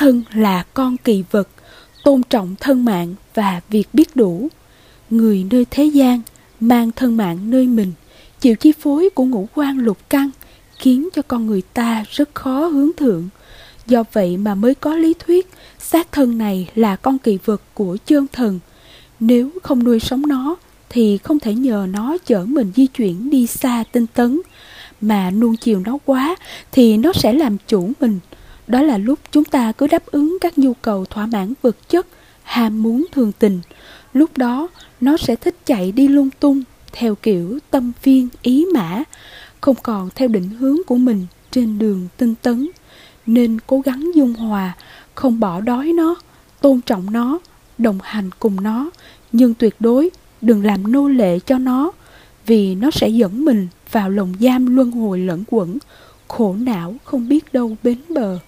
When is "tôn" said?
2.04-2.22, 46.60-46.80